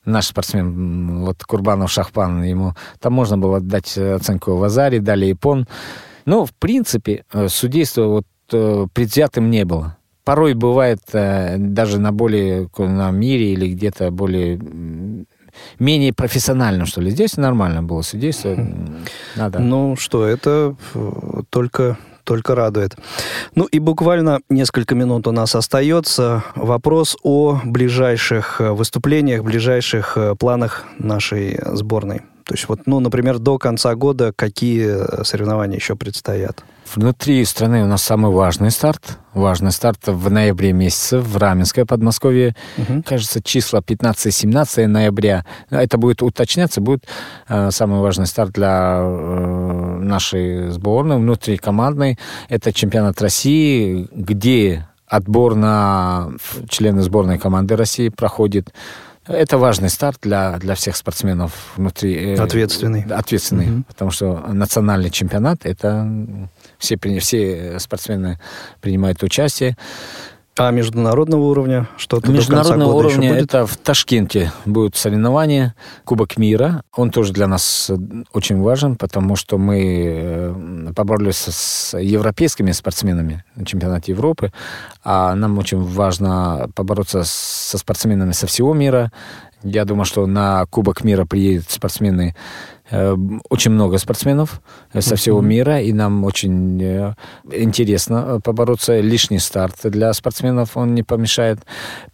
наш 0.05 0.27
спортсмен, 0.27 1.25
вот 1.25 1.43
Курбанов 1.43 1.91
Шахпан, 1.91 2.43
ему 2.43 2.73
там 2.99 3.13
можно 3.13 3.37
было 3.37 3.59
дать 3.59 3.97
оценку 3.97 4.55
в 4.55 4.63
Азаре, 4.63 4.99
дали 4.99 5.25
Япон. 5.25 5.67
Но, 6.25 6.45
в 6.45 6.53
принципе, 6.53 7.23
э, 7.31 7.47
судейство 7.49 8.03
вот 8.03 8.25
предвзятым 8.93 9.49
не 9.49 9.65
было. 9.65 9.97
Порой 10.27 10.55
бывает 10.55 10.99
даже 11.13 11.99
на 11.99 12.11
более, 12.11 12.69
на 12.77 13.11
мире 13.11 13.53
или 13.53 13.73
где-то 13.73 14.11
более 14.11 14.59
менее 15.79 16.11
профессионально, 16.13 16.85
что 16.85 16.99
ли. 16.99 17.11
Здесь 17.11 17.37
нормально 17.37 17.81
было 17.81 18.01
судейство. 18.01 18.57
Надо. 19.37 19.59
Ну 19.59 19.95
что, 19.95 20.25
это 20.25 20.75
только 21.49 21.97
только 22.25 22.55
радует. 22.55 22.97
Ну 23.55 23.63
и 23.63 23.79
буквально 23.79 24.41
несколько 24.49 24.95
минут 24.95 25.27
у 25.27 25.31
нас 25.31 25.55
остается. 25.55 26.43
Вопрос 26.55 27.15
о 27.23 27.61
ближайших 27.63 28.59
э, 28.59 28.71
выступлениях, 28.73 29.45
ближайших 29.45 30.17
э, 30.17 30.35
планах 30.35 30.83
нашей 30.99 31.57
сборной. 31.63 32.23
То 32.43 32.53
есть 32.53 32.67
вот, 32.67 32.81
ну, 32.85 32.99
например, 32.99 33.39
до 33.39 33.57
конца 33.57 33.95
года 33.95 34.33
какие 34.35 35.23
соревнования 35.23 35.77
еще 35.77 35.95
предстоят? 35.95 36.65
Внутри 36.95 37.43
страны 37.45 37.83
у 37.83 37.87
нас 37.87 38.03
самый 38.03 38.31
важный 38.31 38.71
старт. 38.71 39.17
Важный 39.33 39.71
старт 39.71 39.99
в 40.05 40.31
ноябре 40.31 40.73
месяце 40.73 41.19
в 41.19 41.37
Раменское 41.37 41.85
Подмосковье. 41.85 42.55
Угу. 42.77 43.03
Кажется, 43.05 43.41
числа 43.41 43.79
15-17 43.79 44.87
ноября. 44.87 45.45
Это 45.69 45.97
будет 45.97 46.21
уточняться. 46.21 46.81
Будет 46.81 47.05
э, 47.47 47.71
самый 47.71 47.99
важный 47.99 48.25
старт 48.25 48.51
для 48.51 48.99
э, 48.99 49.99
нашей 50.01 50.69
сборной, 50.69 51.17
внутрикомандной. 51.17 52.17
Это 52.49 52.71
чемпионат 52.71 53.21
России, 53.21 54.07
где 54.11 54.87
отбор 55.07 55.55
на 55.55 56.29
члены 56.69 57.01
сборной 57.01 57.37
команды 57.37 57.75
России 57.75 58.09
проходит. 58.09 58.73
Это 59.27 59.57
важный 59.57 59.89
старт 59.89 60.19
для, 60.21 60.57
для 60.57 60.75
всех 60.75 60.95
спортсменов 60.95 61.73
внутри. 61.75 62.35
Э, 62.35 62.41
ответственный. 62.41 63.03
Ответственный, 63.03 63.69
угу. 63.69 63.83
потому 63.87 64.11
что 64.11 64.37
национальный 64.47 65.09
чемпионат 65.09 65.65
это 65.65 66.49
все, 66.77 66.97
все 67.19 67.79
спортсмены 67.79 68.39
принимают 68.81 69.23
участие. 69.23 69.75
А 70.59 70.71
международного 70.71 71.43
уровня 71.45 71.87
что-то 71.97 72.31
Международного 72.31 72.91
уровня 72.91 73.35
это 73.35 73.67
в 73.67 73.77
Ташкенте 73.77 74.51
будет 74.65 74.95
соревнование 74.95 75.75
Кубок 76.03 76.37
мира. 76.37 76.81
Он 76.95 77.11
тоже 77.11 77.31
для 77.31 77.47
нас 77.47 77.91
очень 78.33 78.59
важен, 78.59 78.95
потому 78.95 79.35
что 79.35 79.59
мы 79.59 79.83
э, 80.07 80.93
поборолись 80.95 81.37
с 81.37 81.95
европейскими 81.97 82.71
спортсменами 82.71 83.43
на 83.55 83.65
чемпионате 83.65 84.13
Европы, 84.13 84.51
а 85.03 85.35
нам 85.35 85.59
очень 85.59 85.79
важно 85.79 86.69
побороться 86.73 87.21
со 87.23 87.77
спортсменами 87.77 88.31
со 88.31 88.47
всего 88.47 88.73
мира. 88.73 89.11
Я 89.63 89.85
думаю, 89.85 90.05
что 90.05 90.25
на 90.27 90.65
Кубок 90.67 91.03
мира 91.03 91.25
приедут 91.25 91.69
спортсмены 91.69 92.35
Э, 92.89 93.15
очень 93.49 93.71
много 93.71 93.97
спортсменов 93.97 94.61
э, 94.93 95.01
со 95.01 95.15
всего 95.17 95.41
мира, 95.41 95.81
и 95.81 95.91
нам 95.91 96.23
очень 96.23 96.81
э, 96.81 97.13
интересно 97.51 98.39
побороться. 98.41 98.99
Лишний 98.99 99.39
старт 99.39 99.75
для 99.83 100.13
спортсменов, 100.13 100.77
он 100.77 100.95
не 100.95 101.03
помешает. 101.03 101.59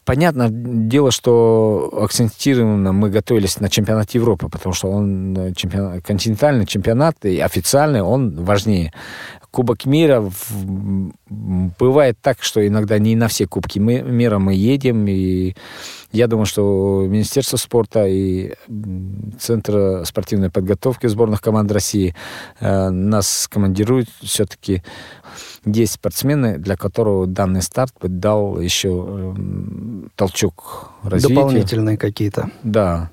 Понятно 0.03 0.47
дело, 0.49 1.11
что 1.11 1.93
акцентированно 2.01 2.91
мы 2.91 3.09
готовились 3.11 3.59
на 3.59 3.69
чемпионат 3.69 4.11
Европы, 4.11 4.49
потому 4.49 4.73
что 4.73 4.89
он 4.89 5.53
чемпионат, 5.55 6.03
континентальный 6.03 6.65
чемпионат 6.65 7.23
и 7.23 7.39
официальный, 7.39 8.01
он 8.01 8.43
важнее. 8.43 8.93
Кубок 9.53 9.85
мира 9.85 10.31
бывает 11.29 12.17
так, 12.19 12.41
что 12.41 12.65
иногда 12.65 12.97
не 12.97 13.15
на 13.15 13.27
все 13.27 13.45
кубки 13.45 13.77
мира 13.77 14.39
мы 14.39 14.55
едем, 14.55 15.05
и 15.07 15.53
я 16.11 16.25
думаю, 16.25 16.47
что 16.47 17.05
Министерство 17.07 17.57
спорта 17.57 18.07
и 18.07 18.53
Центр 19.39 20.07
спортивной 20.07 20.49
подготовки 20.49 21.05
сборных 21.05 21.39
команд 21.41 21.71
России 21.71 22.15
э, 22.61 22.89
нас 22.89 23.47
командируют 23.47 24.09
все-таки 24.23 24.81
есть 25.65 25.93
спортсмены, 25.93 26.57
для 26.57 26.75
которого 26.75 27.27
данный 27.27 27.61
старт 27.61 27.93
бы 28.01 28.07
дал 28.07 28.59
еще 28.59 29.05
э, 29.07 30.07
толчок 30.15 30.93
развития. 31.03 31.35
Дополнительные 31.35 31.97
какие-то. 31.97 32.49
Да. 32.63 33.11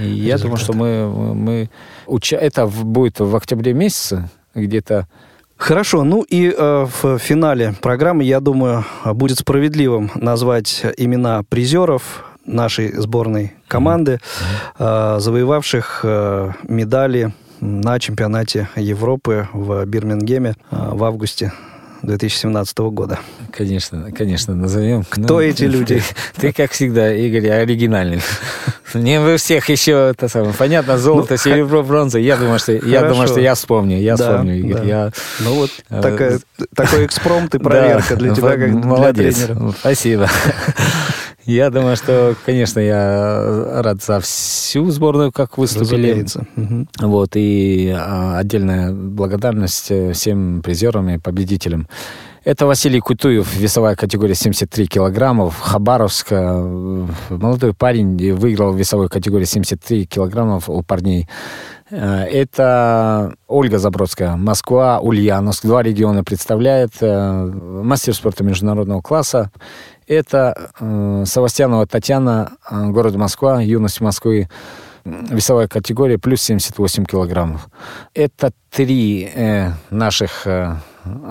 И 0.00 0.06
я 0.06 0.38
думаю, 0.38 0.58
что 0.58 0.72
мы, 0.72 1.34
мы 1.34 1.68
уча... 2.06 2.36
это 2.36 2.68
будет 2.68 3.18
в 3.18 3.34
октябре 3.34 3.72
месяце, 3.72 4.30
где-то 4.54 5.08
Хорошо, 5.56 6.04
ну 6.04 6.22
и 6.22 6.54
э, 6.56 6.86
в 7.02 7.18
финале 7.18 7.74
программы, 7.80 8.24
я 8.24 8.40
думаю, 8.40 8.84
будет 9.04 9.38
справедливым 9.38 10.10
назвать 10.14 10.84
имена 10.96 11.42
призеров 11.48 12.24
нашей 12.44 12.92
сборной 12.92 13.54
команды, 13.68 14.20
э, 14.78 15.16
завоевавших 15.18 16.00
э, 16.02 16.52
медали 16.64 17.32
на 17.60 17.98
чемпионате 17.98 18.68
Европы 18.76 19.48
в 19.52 19.84
Бирмингеме 19.86 20.54
э, 20.70 20.76
в 20.92 21.02
августе 21.04 21.52
2017 22.02 22.78
года. 22.78 23.18
Конечно, 23.50 24.12
конечно, 24.12 24.54
назовем. 24.54 25.04
Кто 25.08 25.34
ну, 25.34 25.40
эти 25.40 25.64
люди? 25.64 26.02
Ты, 26.34 26.40
ты, 26.40 26.52
как 26.52 26.72
всегда, 26.72 27.14
Игорь, 27.14 27.48
оригинальный. 27.48 28.20
Не 28.98 29.20
вы 29.20 29.36
всех 29.36 29.68
еще 29.68 30.10
это 30.10 30.28
самое. 30.28 30.54
Понятно, 30.54 30.98
золото, 30.98 31.32
ну, 31.32 31.36
серебро, 31.36 31.82
бронза. 31.82 32.18
Я 32.18 32.36
думаю, 32.36 32.58
что 32.58 32.72
я 32.72 33.02
думаю, 33.02 33.28
что 33.28 33.40
я 33.40 33.54
вспомню. 33.54 33.98
Я 33.98 34.16
да, 34.16 34.30
вспомню, 34.30 34.58
Игорь. 34.58 34.80
Да. 34.80 34.84
Я, 34.84 35.10
ну 35.40 35.54
вот 35.54 35.70
э, 35.90 36.00
такая, 36.00 36.40
такой 36.74 37.06
экспромт 37.06 37.54
и 37.54 37.58
проверка 37.64 38.16
для 38.16 38.34
тебя, 38.34 38.56
как 38.56 38.70
молодец. 38.70 39.36
для 39.36 39.46
тренера. 39.46 39.74
Спасибо. 39.78 40.28
Я 41.46 41.68
думаю, 41.68 41.94
что, 41.96 42.34
конечно, 42.46 42.80
я 42.80 43.82
рад 43.82 44.02
за 44.02 44.18
всю 44.20 44.90
сборную, 44.90 45.30
как 45.30 45.58
выступили. 45.58 46.08
Разумеется. 46.08 46.46
Вот, 47.00 47.32
и 47.34 47.94
а, 47.94 48.38
отдельная 48.38 48.92
благодарность 48.92 49.90
э, 49.90 50.14
всем 50.14 50.62
призерам 50.62 51.10
и 51.10 51.18
победителям. 51.18 51.86
Это 52.44 52.66
Василий 52.66 53.00
Кутуев, 53.00 53.56
весовая 53.56 53.96
категория 53.96 54.34
73 54.34 54.86
килограммов, 54.86 55.58
Хабаровск. 55.58 56.26
Э, 56.30 57.06
молодой 57.30 57.72
парень 57.72 58.34
выиграл 58.34 58.72
в 58.72 58.76
весовой 58.76 59.08
категории 59.08 59.46
73 59.46 60.04
килограммов 60.04 60.68
у 60.68 60.82
парней. 60.82 61.26
Э, 61.88 62.24
это 62.24 63.34
Ольга 63.48 63.78
Забродская, 63.78 64.36
Москва, 64.36 65.00
Ульяновск. 65.00 65.64
Два 65.64 65.82
региона 65.82 66.22
представляет. 66.22 66.92
Мастер 67.00 68.14
спорта 68.14 68.44
международного 68.44 69.00
класса. 69.00 69.50
Это 70.06 70.70
э, 70.80 71.24
Савастьянова 71.26 71.86
Татьяна, 71.86 72.58
э, 72.70 72.88
город 72.88 73.14
Москва, 73.14 73.62
юность 73.62 74.02
Москвы, 74.02 74.50
весовая 75.04 75.66
категория, 75.66 76.18
плюс 76.18 76.42
78 76.42 77.06
килограммов. 77.06 77.68
Это 78.12 78.52
три 78.70 79.30
э, 79.34 79.70
наших 79.88 80.46
э, 80.46 80.74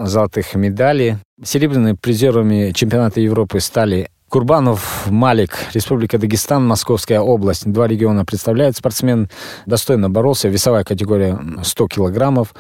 золотых 0.04 0.56
медали. 0.56 1.20
Серебряными 1.44 1.98
призерами 2.00 2.72
чемпионата 2.72 3.20
Европы 3.20 3.60
стали 3.60 4.10
Курбанов 4.30 5.08
Малик, 5.10 5.58
Республика 5.74 6.18
Дагестан, 6.18 6.66
Московская 6.66 7.20
область. 7.20 7.72
Два 7.72 7.88
региона 7.88 8.26
представляет 8.26 8.76
спортсмен. 8.76 9.30
Достойно 9.66 10.10
боролся. 10.10 10.48
Весовая 10.48 10.84
категория 10.84 11.40
100 11.62 11.88
килограммов. 11.88 12.56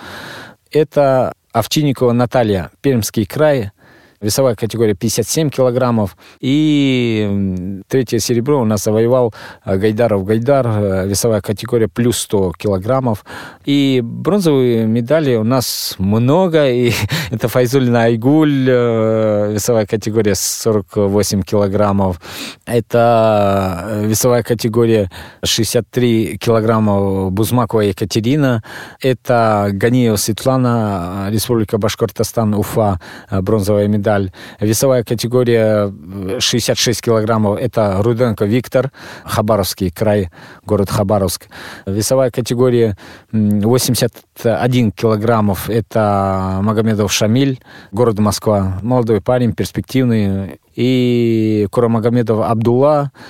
Это 0.71 1.33
Овчинникова 1.51 2.11
Наталья, 2.11 2.71
Пермский 2.81 3.25
край– 3.25 3.71
весовая 4.23 4.55
категория 4.55 4.95
57 4.95 5.49
килограммов. 5.49 6.17
И 6.39 7.81
третье 7.87 8.19
серебро 8.19 8.61
у 8.61 8.65
нас 8.65 8.83
завоевал 8.83 9.33
э, 9.65 9.77
Гайдаров 9.77 10.23
Гайдар, 10.25 10.65
э, 10.67 11.07
весовая 11.07 11.41
категория 11.41 11.87
плюс 11.87 12.17
100 12.19 12.53
килограммов. 12.57 13.25
И 13.65 14.01
бронзовые 14.03 14.85
медали 14.85 15.35
у 15.35 15.43
нас 15.43 15.95
много, 15.99 16.69
и 16.69 16.91
это 17.31 17.47
Файзулина 17.49 18.03
Айгуль, 18.05 18.67
э, 18.69 19.51
весовая 19.53 19.85
категория 19.85 20.35
48 20.35 21.41
килограммов. 21.43 22.19
Это 22.65 24.01
весовая 24.03 24.43
категория 24.43 25.11
63 25.43 26.37
килограмма 26.37 27.29
Бузмакова 27.29 27.81
Екатерина. 27.81 28.63
Это 29.01 29.69
Ганиева 29.73 30.15
Светлана, 30.15 31.27
Республика 31.29 31.77
Башкортостан, 31.77 32.53
Уфа, 32.53 32.99
бронзовая 33.29 33.87
медаль 33.87 34.12
медаль. 34.13 34.31
Весовая 34.59 35.03
категория 35.03 35.91
66 36.39 37.01
килограммов– 37.01 37.59
это 37.61 37.97
Руденко 38.01 38.45
Виктор, 38.45 38.91
Хабаровский 39.23 39.89
край, 39.91 40.29
город 40.65 40.89
Хабаровск. 40.89 41.47
Весовая 41.85 42.31
категория 42.31 42.97
81 43.31 44.91
килограммов– 44.91 45.69
это 45.69 46.59
Магомедов 46.61 47.11
Шамиль, 47.11 47.59
город 47.91 48.19
Москва. 48.19 48.79
Молодой 48.81 49.21
парень, 49.21 49.53
перспективный. 49.53 50.59
И 50.75 51.67
Курамагомедов 51.69 52.49
Абдулла– 52.49 53.11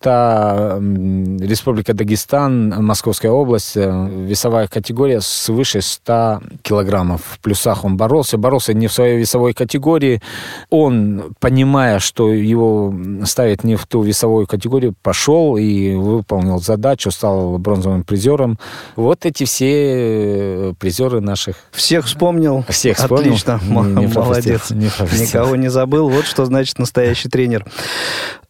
это 0.00 0.78
Республика 0.80 1.92
Дагестан, 1.92 2.70
Московская 2.82 3.30
область, 3.30 3.76
э, 3.76 4.08
весовая 4.10 4.66
категория 4.66 5.20
свыше 5.20 5.82
100 5.82 6.40
килограммов. 6.62 7.20
В 7.22 7.38
плюсах 7.40 7.84
он 7.84 7.96
боролся. 7.96 8.38
Боролся 8.38 8.72
не 8.72 8.86
в 8.86 8.92
своей 8.92 9.18
весовой 9.18 9.52
категории. 9.52 10.22
Он, 10.70 11.34
понимая, 11.38 11.98
что 11.98 12.32
его 12.32 12.94
ставят 13.24 13.62
не 13.62 13.76
в 13.76 13.86
ту 13.86 14.02
весовую 14.02 14.46
категорию, 14.46 14.94
пошел 15.02 15.56
и 15.56 15.94
выполнил 15.94 16.60
задачу, 16.60 17.10
стал 17.10 17.58
бронзовым 17.58 18.04
призером. 18.04 18.58
Вот 18.96 19.26
эти 19.26 19.44
все 19.44 20.70
э, 20.70 20.74
призеры 20.78 21.20
наших. 21.20 21.56
Всех 21.72 22.06
вспомнил? 22.06 22.64
Всех 22.68 22.96
вспомнил. 22.96 23.34
Отлично. 23.34 23.60
Не, 23.62 24.06
не 24.06 24.06
Молодец. 24.06 24.70
Не 24.70 24.86
Никого 25.20 25.56
не 25.56 25.68
забыл. 25.68 26.08
Вот 26.08 26.24
что 26.24 26.46
значит 26.46 26.78
настоящий 26.78 27.28
тренер. 27.28 27.66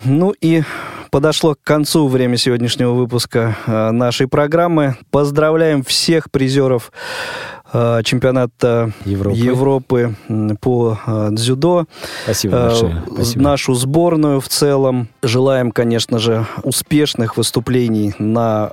Ну 0.04 0.32
и 0.40 0.62
Подошло 1.40 1.54
к 1.54 1.66
концу 1.66 2.06
время 2.06 2.36
сегодняшнего 2.36 2.92
выпуска 2.92 3.56
э, 3.66 3.90
нашей 3.92 4.28
программы. 4.28 4.96
Поздравляем 5.10 5.82
всех 5.82 6.30
призеров 6.30 6.92
чемпионата 7.72 8.92
Европы, 9.04 9.36
Европы 9.36 10.14
по 10.60 10.98
э, 11.06 11.28
дзюдо. 11.32 11.86
Спасибо 12.24 12.56
э, 12.56 12.68
большое. 12.68 13.02
Спасибо. 13.12 13.42
Нашу 13.42 13.74
сборную 13.74 14.40
в 14.40 14.48
целом. 14.48 15.08
Желаем, 15.22 15.70
конечно 15.70 16.18
же, 16.18 16.46
успешных 16.62 17.36
выступлений 17.36 18.14
на 18.18 18.70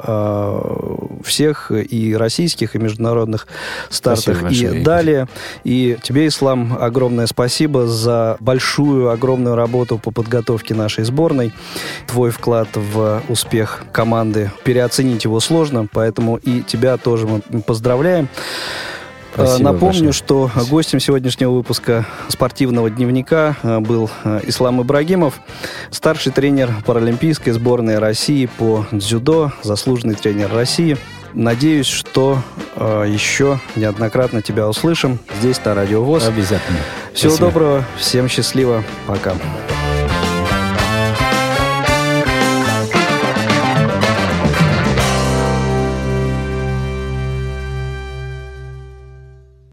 всех 1.24 1.72
и 1.72 2.16
российских, 2.16 2.76
и 2.76 2.80
международных 2.80 3.48
стартах 3.90 4.42
большое, 4.42 4.82
и 4.82 4.84
далее. 4.84 5.28
И 5.64 5.98
тебе, 6.02 6.28
Ислам, 6.28 6.78
огромное 6.80 7.28
спасибо 7.28 7.88
за 7.88 8.38
большую, 8.40 9.10
огромную 9.10 9.56
работу 9.56 9.98
по 9.98 10.12
подготовке 10.12 10.74
нашей 10.74 11.04
сборной. 11.04 11.54
Твой 12.08 12.32
вклад 12.32 12.70
в 12.76 13.22
успех 13.30 13.84
команды 13.92 14.52
переоценить 14.64 15.24
его 15.24 15.40
сложно, 15.40 15.88
поэтому 15.92 16.38
и 16.38 16.62
тебя 16.62 16.98
тоже 16.98 17.28
мы 17.28 17.62
поздравляем. 17.62 18.28
Спасибо 19.38 19.72
Напомню, 19.72 20.06
большое. 20.06 20.14
что 20.14 20.52
гостем 20.68 21.00
сегодняшнего 21.00 21.52
выпуска 21.52 22.08
спортивного 22.28 22.90
дневника 22.90 23.56
э, 23.62 23.78
был 23.80 24.10
э, 24.24 24.42
Ислам 24.48 24.82
Ибрагимов, 24.82 25.40
старший 25.92 26.32
тренер 26.32 26.74
паралимпийской 26.88 27.54
сборной 27.54 28.00
России 28.00 28.48
по 28.48 28.88
дзюдо, 28.92 29.52
заслуженный 29.62 30.16
тренер 30.16 30.52
России. 30.52 30.98
Надеюсь, 31.34 31.86
что 31.86 32.42
э, 32.76 33.06
еще 33.08 33.60
неоднократно 33.76 34.42
тебя 34.42 34.68
услышим 34.68 35.20
здесь, 35.40 35.64
на 35.64 35.76
Радио 35.76 36.04
ВОЗ. 36.04 36.30
Обязательно. 36.30 36.80
Всего 37.14 37.30
Спасибо. 37.34 37.52
доброго, 37.52 37.86
всем 38.00 38.28
счастливо, 38.28 38.84
пока. 39.06 39.36